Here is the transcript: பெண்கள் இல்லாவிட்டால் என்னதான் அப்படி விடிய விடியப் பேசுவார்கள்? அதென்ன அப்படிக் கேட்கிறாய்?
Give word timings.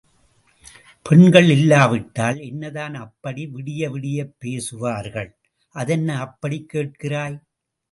பெண்கள் 1.03 1.49
இல்லாவிட்டால் 1.49 2.39
என்னதான் 2.39 2.95
அப்படி 2.95 3.47
விடிய 3.47 3.89
விடியப் 3.89 4.35
பேசுவார்கள்? 4.39 5.37
அதென்ன 5.69 6.19
அப்படிக் 6.19 6.69
கேட்கிறாய்? 6.73 7.41